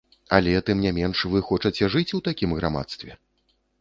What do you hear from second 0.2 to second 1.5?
Але, тым не менш, вы